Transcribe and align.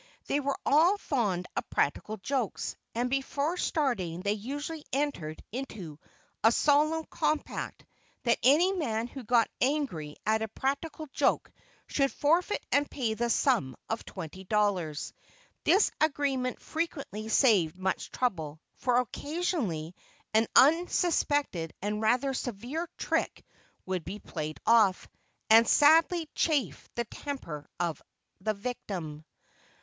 They 0.25 0.39
were 0.39 0.57
all 0.65 0.97
fond 0.97 1.45
of 1.55 1.69
practical 1.69 2.17
jokes, 2.17 2.75
and 2.95 3.07
before 3.07 3.55
starting 3.55 4.21
they 4.21 4.33
usually 4.33 4.83
entered 4.91 5.43
into 5.51 5.99
a 6.43 6.51
solemn 6.51 7.05
compact, 7.11 7.85
that 8.23 8.39
any 8.41 8.71
man 8.73 9.05
who 9.05 9.23
got 9.23 9.47
angry 9.61 10.15
at 10.25 10.41
a 10.41 10.47
practical 10.47 11.05
joke 11.13 11.51
should 11.85 12.11
forfeit 12.11 12.65
and 12.71 12.89
pay 12.89 13.13
the 13.13 13.29
sum 13.29 13.75
of 13.89 14.03
twenty 14.03 14.43
dollars. 14.43 15.13
This 15.65 15.91
agreement 16.01 16.59
frequently 16.63 17.27
saved 17.27 17.77
much 17.77 18.09
trouble; 18.09 18.59
for 18.77 18.97
occasionally 18.97 19.93
an 20.33 20.47
unexpected 20.55 21.73
and 21.79 22.01
rather 22.01 22.33
severe 22.33 22.89
trick 22.97 23.45
would 23.85 24.03
be 24.03 24.17
played 24.17 24.59
off, 24.65 25.07
and 25.51 25.67
sadly 25.67 26.27
chafe 26.33 26.89
the 26.95 27.05
temper 27.05 27.69
of 27.79 28.01
the 28.39 28.55
victim. 28.55 29.23